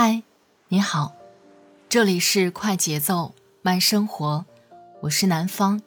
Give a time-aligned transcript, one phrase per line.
[0.00, 0.22] 嗨，
[0.68, 1.16] 你好，
[1.88, 4.46] 这里是快节奏慢生活，
[5.00, 5.82] 我是南方。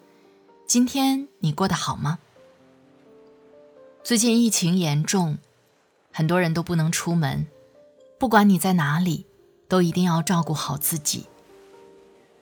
[0.67, 2.19] 今天你过得好吗？
[4.03, 5.37] 最近疫情严重，
[6.11, 7.47] 很多人都不能出门，
[8.19, 9.25] 不管你在哪里，
[9.69, 11.27] 都一定要照顾好自己。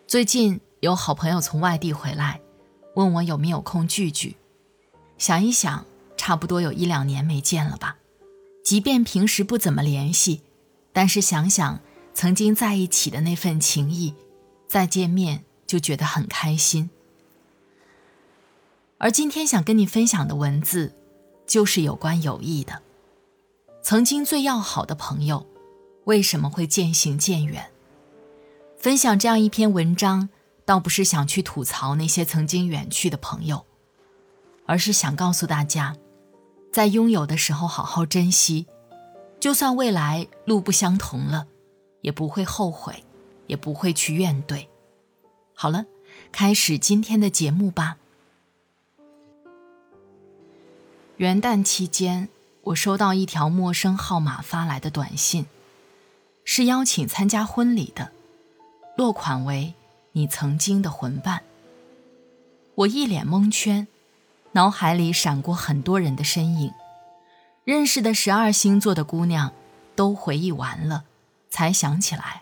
[0.08, 2.42] 最近有好朋友从外地回来，
[2.96, 4.38] 问我有没有空聚聚。
[5.20, 5.86] 想一想，
[6.18, 7.98] 差不多有一两年没见了吧？
[8.64, 10.42] 即便平时不怎么联系。
[11.00, 11.80] 但是想想
[12.14, 14.14] 曾经在一起的那份情谊，
[14.68, 16.90] 再见面就觉得很开心。
[18.98, 20.94] 而今天想跟你分享的文字，
[21.48, 22.82] 就是有关友谊的。
[23.82, 25.48] 曾经最要好的朋友，
[26.04, 27.72] 为什么会渐行渐远？
[28.78, 30.28] 分享这样一篇文章，
[30.66, 33.66] 倒不是想去吐槽那些曾经远去的朋友，
[34.66, 35.96] 而是想告诉大家，
[36.74, 38.68] 在拥有的时候好好珍惜。
[39.40, 41.48] 就算未来路不相同了，
[42.02, 43.04] 也不会后悔，
[43.48, 44.68] 也不会去怨怼。
[45.54, 45.86] 好了，
[46.32, 47.98] 开始今天的节目吧。
[51.18, 52.30] 元旦期间，
[52.64, 55.46] 我收到一条陌生号码发来的短信，
[56.44, 58.12] 是邀请参加婚礼的，
[58.98, 59.74] 落款为
[60.12, 61.44] “你曾经的魂伴”。
[62.76, 63.88] 我一脸蒙圈，
[64.54, 66.74] 脑海里闪过很多人的身影。
[67.70, 69.54] 认识的十二星座的姑娘，
[69.96, 71.04] 都回忆完了，
[71.52, 72.42] 才想起来，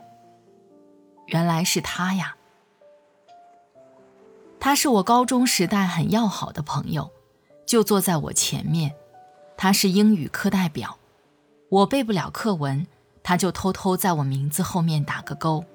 [1.25, 2.38] 原来是他呀。
[4.57, 7.12] 他是我高中时代很要好的朋友，
[7.66, 8.96] 就坐在我前面。
[9.57, 10.97] 他是英语课代表，
[11.68, 12.88] 我背不了课文，
[13.22, 15.66] 他就偷偷在我名字后面打个勾。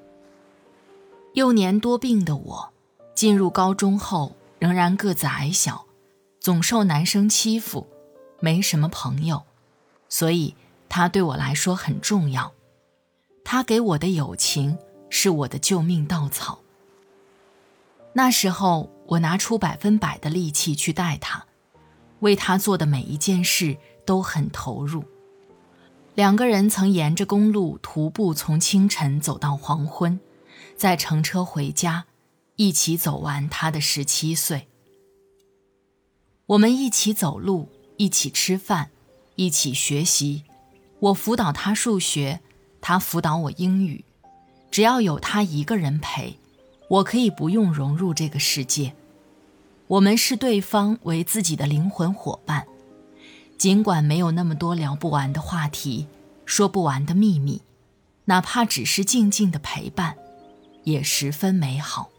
[1.35, 2.73] 幼年多病的我，
[3.15, 5.85] 进入高中后仍然个子矮小，
[6.41, 7.87] 总受男生欺负。
[8.45, 9.45] 没什么朋友，
[10.09, 10.57] 所以
[10.89, 12.53] 他对我来说很重要。
[13.45, 14.77] 他给我的友情
[15.09, 16.59] 是我的救命稻草。
[18.15, 21.47] 那时候，我拿出百分百的力气去带他，
[22.19, 25.05] 为他做的每一件事都很投入。
[26.17, 30.19] 两个人曾沿着公路徒步，从清晨走到黄昏，
[30.77, 32.07] 再乘车回家，
[32.57, 34.67] 一起走完他的十七岁。
[36.47, 37.69] 我们一起走路。
[38.03, 38.91] 一起吃饭，
[39.37, 40.43] 一起学习。
[40.99, 42.41] 我辅导他数学，
[42.81, 44.05] 他辅导我英语。
[44.73, 46.37] 只要有他一个人陪，
[46.89, 48.97] 我可以不用融入这个世界。
[49.87, 52.67] 我们视对方为自己的灵魂伙伴，
[53.57, 56.09] 尽管没有那么多聊不完的话题，
[56.45, 57.63] 说不完的秘密，
[58.25, 60.17] 哪怕只是静静的陪伴，
[60.83, 62.11] 也十分美好。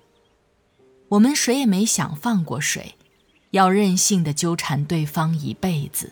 [1.09, 2.95] 我们谁也没想放过谁。
[3.53, 6.11] 要任性的纠缠对方一辈子。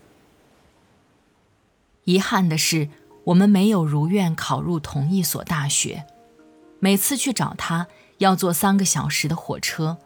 [2.04, 2.90] 遗憾的是，
[3.26, 6.06] 我们没有如愿考入同一所大学。
[6.80, 7.88] 每次去找他，
[8.20, 9.98] 要坐三个小时的火车，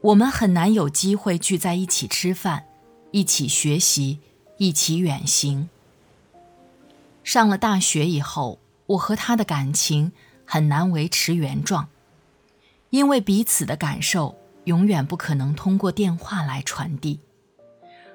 [0.00, 2.64] 我们很难有机会聚在一起吃饭，
[3.12, 4.18] 一起学习，
[4.56, 5.68] 一起远行。
[7.22, 10.10] 上了大学以后，我和他的感情
[10.44, 11.88] 很难维持原状，
[12.90, 14.37] 因为彼此的感受。
[14.68, 17.20] 永远不可能通过电话来传递，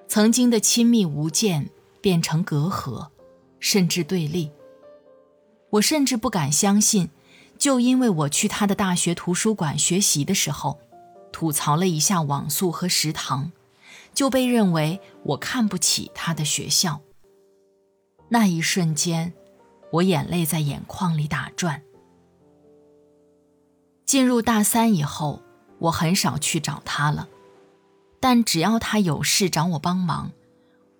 [0.07, 1.67] 曾经的亲密无间
[1.99, 3.09] 变成隔阂，
[3.59, 4.51] 甚至对立。
[5.71, 7.09] 我甚至不敢相信，
[7.57, 10.79] 就因为我去他的大学图书馆学习的时候，
[11.31, 13.51] 吐槽了一下网速和食堂，
[14.13, 17.01] 就被认为我看不起他的学校。
[18.29, 19.33] 那一瞬间，
[19.91, 21.81] 我眼泪在眼眶里打转。
[24.05, 25.41] 进入大三以后。
[25.83, 27.27] 我很少去找他了，
[28.19, 30.31] 但只要他有事找我帮忙，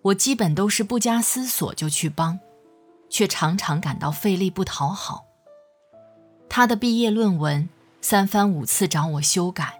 [0.02, 2.40] 我基本都是不加思索就去帮，
[3.10, 5.26] 却常常感到费力不讨好。
[6.50, 7.70] 他的毕业论文
[8.02, 9.80] 三番五次找我修改，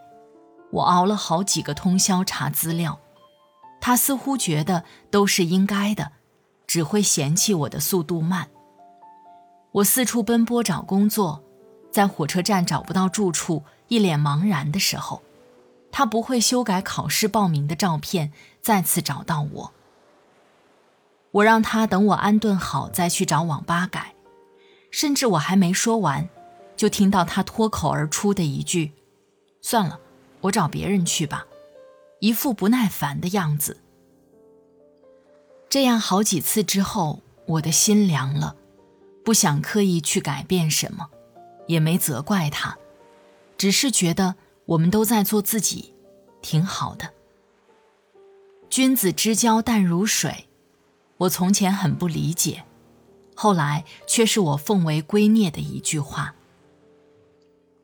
[0.72, 2.98] 我熬了好几个通宵查资料，
[3.82, 6.14] 他似乎觉得都是应该的，
[6.66, 8.48] 只会嫌弃我的速度慢。
[9.74, 11.44] 我四处奔波找工作，
[11.94, 13.64] 在火车站找不到住处。
[13.90, 15.22] 一脸茫然的时候，
[15.92, 19.74] 他不会修改考试报名的照片，再次找到我。
[21.32, 24.16] 我让他等我安顿好再去找网吧改，
[24.90, 26.28] 甚至我还没说完，
[26.76, 28.94] 就听到他脱口而出的一句
[29.62, 30.00] ：“算了，
[30.42, 31.46] 我找别人去吧。”
[32.20, 33.78] 一副不耐烦的样子。
[35.70, 38.56] 这样好几次之后，我的心凉了，
[39.24, 41.10] 不想刻意去改变什么，
[41.68, 42.78] 也没责怪他，
[43.58, 45.94] 只是觉得我们都在做自己，
[46.42, 47.10] 挺好的。
[48.70, 50.48] 君子之交淡如水。
[51.18, 52.64] 我从前很不理解，
[53.36, 56.36] 后来却是我奉为圭臬的一句话。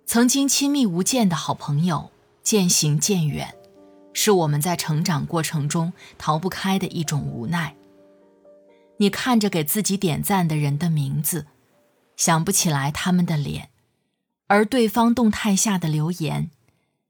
[0.05, 2.11] 曾经亲密无间的好朋友
[2.41, 3.55] 渐行渐远，
[4.11, 7.75] 是我们在成长过程中逃不开的一种无奈。
[8.97, 11.45] 你看着给自己点赞的人的名字，
[12.19, 13.69] 想不起来他们的脸，
[14.47, 16.51] 而对方动态下的留言，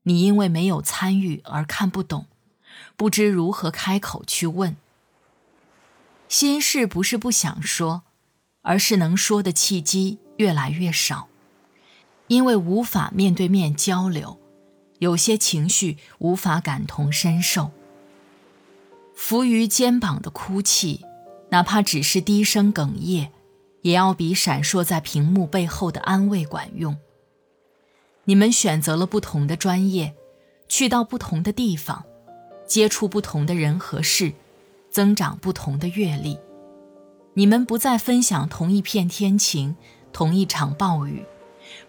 [0.03, 2.27] 你因为没有参与而看不懂，
[2.95, 4.77] 不知如何开口去问。
[6.27, 8.03] 心事不是不想说，
[8.61, 11.27] 而是能说的契机越来越少，
[12.27, 14.39] 因为无法面对面交流，
[14.99, 17.71] 有些情绪无法感同身受。
[19.15, 21.03] 浮于肩膀的哭泣，
[21.49, 23.31] 哪怕只是低声哽咽，
[23.81, 26.97] 也要比闪烁在屏幕背后的安慰管用。
[28.25, 30.13] 你们选择了不同的专业，
[30.67, 32.05] 去到不同的地方，
[32.65, 34.33] 接触不同的人和事。
[34.91, 36.39] 增长不同的阅历，
[37.35, 39.75] 你们不再分享同一片天晴，
[40.11, 41.23] 同一场暴雨，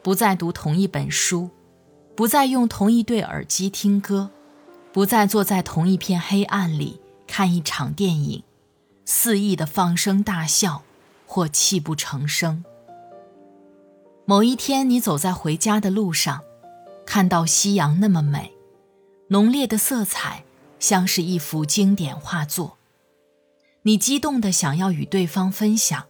[0.03, 1.49] 不再读同一本书，
[2.15, 4.29] 不再用同一对耳机听歌，
[4.93, 8.43] 不再坐在同一片黑暗里看一场电影，
[9.07, 10.83] 肆意的放声大笑
[11.33, 12.65] 或泣不成声。
[14.25, 16.41] 某一天，你走在回家的路上，
[17.07, 18.53] 看到夕阳那么美，
[19.29, 20.43] 浓烈的色彩
[20.81, 22.79] 像是一幅经典画作。
[23.83, 26.07] 你激动的想要与对方分享，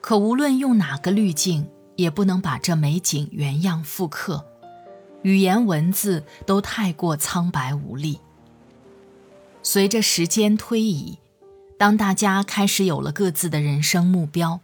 [0.00, 4.46] 可无论用哪个滤镜，也不能把这美景原样复刻。
[5.22, 8.20] 语言文字都太过苍白无力。
[9.64, 11.18] 随着时间推移，
[11.80, 14.60] 当大家开始有了各自的人生目标，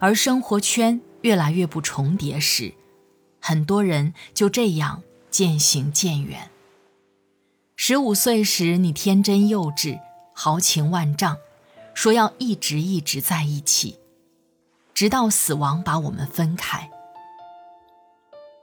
[0.00, 2.74] 而生活圈越来越不重叠时，
[3.40, 6.50] 很多人就这样渐行渐远。
[7.74, 9.98] 十五岁时，你天真幼稚，
[10.34, 11.38] 豪情万丈。
[11.94, 13.98] 说要一直一直在一起，
[14.92, 16.90] 直到死亡把我们分开。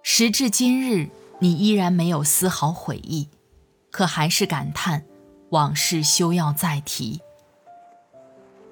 [0.03, 1.09] 时至今日，
[1.39, 3.29] 你依然没有丝毫悔意，
[3.89, 5.03] 可还是感叹
[5.49, 7.21] 往事休要再提。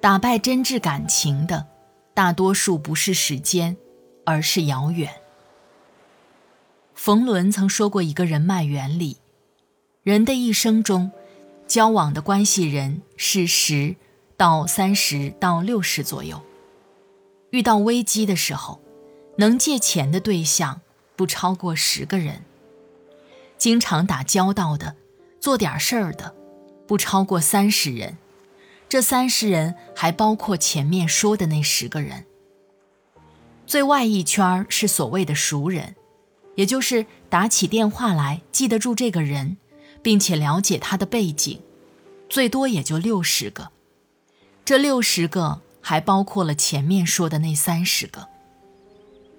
[0.03, 1.65] 打败真挚感情的，
[2.13, 3.77] 大多数不是时间，
[4.25, 5.09] 而是遥远。
[6.93, 9.15] 冯仑曾说过一个人脉原理：
[10.03, 11.09] 人的一生中，
[11.67, 13.95] 交往的关系人是十。
[14.35, 16.41] 到三十到六十左右，
[17.51, 18.81] 遇到危机的时候，
[19.37, 20.81] 能借钱的对象
[21.15, 22.43] 不超过十个人。
[23.57, 24.97] 经常打交道的，
[25.39, 26.35] 做点事儿的，
[26.85, 28.17] 不超过三十人。
[28.93, 32.25] 这三十人还包括前面说的那十个人。
[33.65, 35.95] 最外一圈是所谓的熟人，
[36.53, 39.57] 也就是打起电话来记得住这个人，
[40.03, 41.59] 并且了解他的背景，
[42.29, 43.71] 最多也就六十个。
[44.63, 48.27] 这六十个还包括了前面说的那三十个，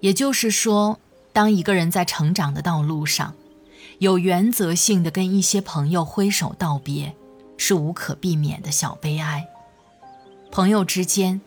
[0.01, 0.99] 也就是说，
[1.31, 3.33] 当一个人在成长的道路上，
[3.99, 7.15] 有原则性的跟一些朋友挥手道别，
[7.57, 9.47] 是无可避免的小悲哀。
[10.51, 11.41] 朋友之间，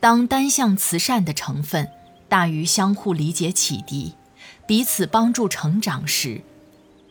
[0.00, 1.90] 当单向慈善的成分
[2.28, 4.14] 大于相互理解启迪、
[4.66, 6.42] 彼此帮助成长时，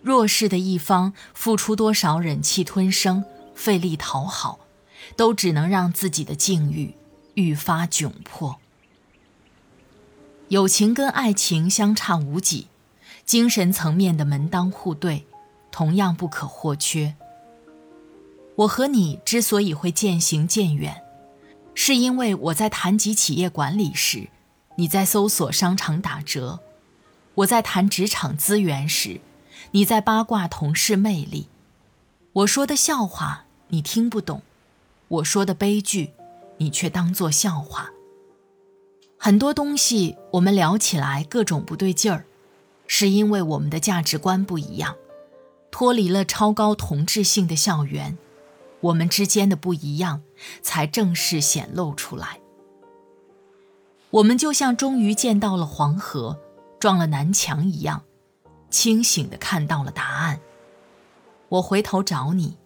[0.02, 4.60] 弱势的一方付出多少忍气吞声、费力讨好。
[5.16, 6.94] 都只能让自己的境遇
[7.34, 8.60] 愈发窘迫。
[10.50, 12.68] 友情跟爱情相差无几，
[13.26, 15.26] 精神层面的门当户对
[15.72, 17.16] 同样不可或缺。
[18.60, 21.02] 我和你之所以会渐行渐远，
[21.74, 24.28] 是因为我在谈及企业管理时，
[24.76, 26.60] 你在搜索商场打折；
[27.36, 29.22] 我在谈职场资源时，
[29.72, 31.48] 你在八卦同事魅力。
[32.34, 34.42] 我说的笑话你听不懂。
[35.08, 36.12] 我说的悲剧，
[36.58, 37.92] 你却当作笑话。
[39.18, 42.26] 很多东西我们聊起来各种不对劲儿，
[42.88, 44.98] 是因为我们的价值观不一样，
[45.72, 48.18] 脱离了超高同质性的校园，
[48.82, 50.22] 我们之间的不一样
[50.62, 52.40] 才正式显露出来。
[54.12, 56.40] 我们就像终于见到了黄河，
[56.80, 58.04] 撞了南墙一样，
[58.70, 60.40] 清醒的看到了答案。
[61.50, 62.58] 我回头找你，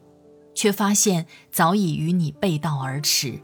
[0.53, 3.41] 却发现早已与你背道而驰。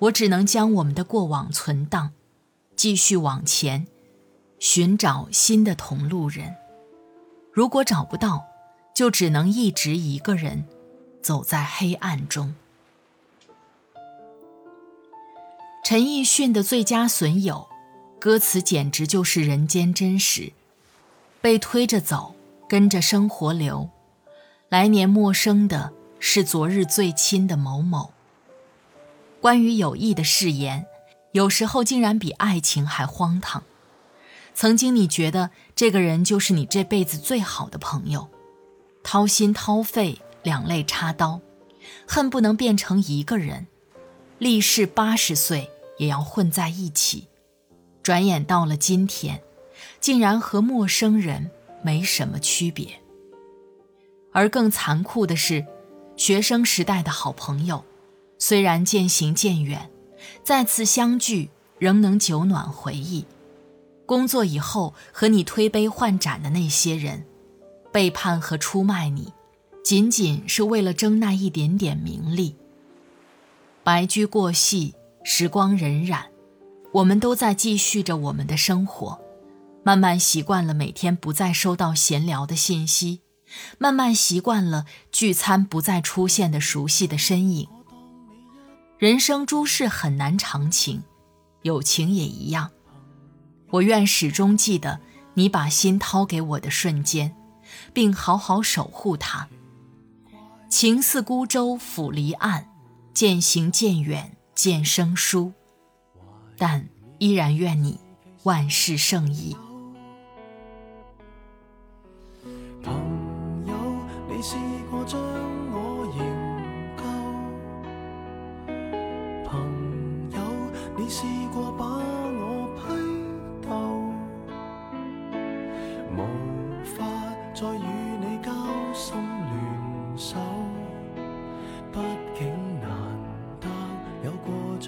[0.00, 2.12] 我只能将我们的过往存档，
[2.76, 3.86] 继续往前，
[4.58, 6.56] 寻找新的同路人。
[7.52, 8.44] 如果找不到，
[8.94, 10.64] 就只能一直一个人
[11.22, 12.54] 走在黑暗中。
[15.82, 17.68] 陈奕迅的《最佳损友》，
[18.20, 20.52] 歌词简直就是人间真实。
[21.40, 22.34] 被推着走，
[22.68, 23.88] 跟着生活流，
[24.68, 28.12] 来年陌生的是昨日最亲的某某。
[29.40, 30.84] 关于友谊的誓言，
[31.32, 33.62] 有时候竟然比爱情还荒唐。
[34.52, 38.28] 曾经你觉得这个人就是你这辈子最好的朋友，
[39.02, 41.40] 掏心掏肺，两肋插刀，
[42.06, 43.66] 恨不能变成一个人，
[44.38, 47.28] 立誓八十岁也要混在一起。
[48.02, 49.42] 转眼到了今天。
[49.98, 51.50] 竟然和陌生人
[51.82, 53.00] 没什么区别。
[54.32, 55.66] 而更残酷的是，
[56.16, 57.84] 学生时代的好朋友，
[58.38, 59.90] 虽然渐行渐远，
[60.42, 63.26] 再次相聚仍能久暖回忆。
[64.06, 67.24] 工作以后和你推杯换盏的那些人，
[67.92, 69.32] 背叛和出卖你，
[69.82, 72.56] 仅仅是为了争那一点点名利。
[73.82, 74.94] 白驹过隙，
[75.24, 76.24] 时光荏苒，
[76.92, 79.20] 我们都在继续着我们的生活。
[79.82, 83.22] 慢慢习惯了每天不再收到闲聊的信息，
[83.78, 87.66] 慢慢习惯了聚餐不再出现的熟悉的身影。
[88.98, 91.02] 人生诸事很难长情，
[91.62, 92.70] 友情也一样。
[93.70, 95.00] 我愿始终记得
[95.34, 97.34] 你把心掏给我的瞬间，
[97.94, 99.48] 并好好守护它。
[100.70, 102.66] 情似孤舟抚离岸，
[103.12, 105.52] 渐行渐远渐生疏，
[106.56, 107.98] 但依然愿你
[108.44, 109.56] 万事胜意。
[112.84, 113.74] 朋友，
[114.28, 114.54] 你是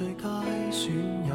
[0.03, 0.29] 最佳
[0.73, 0.93] 损
[1.29, 1.33] 友，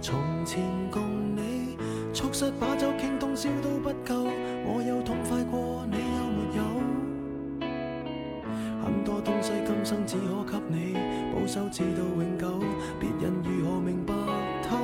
[0.00, 1.02] 从前共
[1.34, 1.76] 你
[2.14, 4.30] 促膝把酒倾通宵都不够，
[4.64, 6.62] 我有痛快过你有没有？
[8.84, 9.74] 很多东西今。
[9.84, 10.94] 生只可给你
[11.34, 12.60] 保守至到永久，
[13.00, 14.14] 别人如何明白
[14.62, 14.76] 透？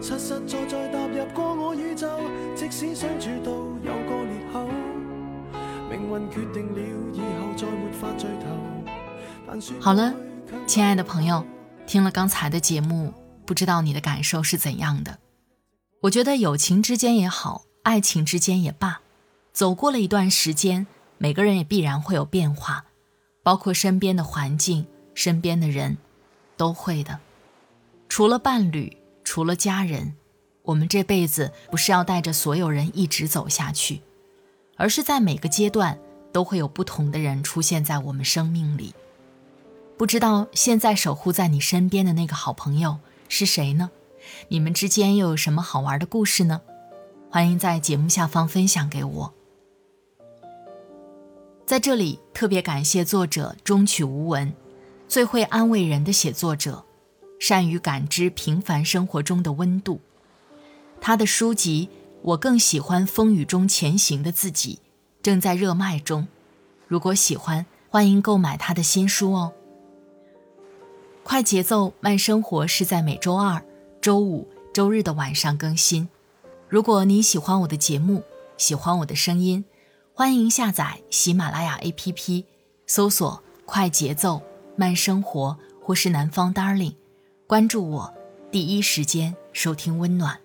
[0.00, 2.08] 实实在在踏入过我宇宙，
[2.54, 3.50] 即使相处到
[3.84, 4.66] 有个裂口，
[5.90, 6.80] 命运决定了
[7.12, 8.46] 以后再没法聚头。
[9.78, 10.14] 好了，
[10.66, 11.44] 亲爱的朋友，
[11.86, 13.14] 听了刚才的节目，
[13.46, 15.18] 不知道你的感受是怎样的？
[16.02, 19.00] 我觉得友情之间也好，爱情之间也罢，
[19.52, 20.86] 走过了一段时间，
[21.18, 22.84] 每个人也必然会有变化。
[23.44, 25.96] 包括身边的环境、身边的人，
[26.56, 27.20] 都会的。
[28.08, 30.16] 除了伴侣，除了家人，
[30.62, 34.02] 我们这辈子不是要带着所有人一直走下去，
[34.76, 35.96] 而是在每个阶段
[36.32, 38.92] 都会有不同的人出现在我们生命里。
[39.98, 42.98] 不知道现在守护在你身边的那个好朋友
[43.30, 43.90] 是谁呢？
[44.48, 46.60] 你们之间又有什么好玩的故事呢？
[47.30, 49.34] 欢迎在节目下方分享给我。
[51.64, 54.52] 在这里特别感谢作者中曲无闻，
[55.08, 56.84] 最会安慰人的写作者，
[57.40, 60.02] 善于感知平凡生活中的温度。
[61.00, 61.88] 他的书籍
[62.20, 64.80] 《我更喜欢风雨中前行的自己》
[65.22, 66.28] 正在热卖中，
[66.86, 69.54] 如果喜欢，欢迎购买他的新书哦。
[71.28, 73.60] 快节奏慢生活是在每周二、
[74.00, 76.08] 周五、周日的晚上更新。
[76.68, 78.22] 如果你喜欢我的节目，
[78.56, 79.64] 喜欢我的声音。
[80.14, 82.44] 欢迎下载喜马拉雅 APP，
[82.86, 84.40] 搜索“快节奏
[84.76, 86.94] 慢生活”或是“南方 Darling”，
[87.48, 88.14] 关注我，
[88.52, 90.38] 第一时间收听温暖。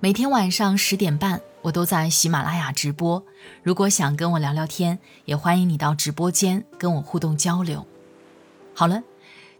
[0.00, 3.22] 每天晚上十点半，我都在喜马拉雅直播。
[3.62, 7.86] 如果想跟我聊聊天，也欢迎你到直播间跟我互动交流。
[8.72, 9.02] 好了，